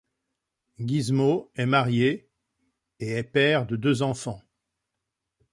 [0.79, 2.27] Guizmo est marié
[2.99, 4.41] et est père de deux enfants.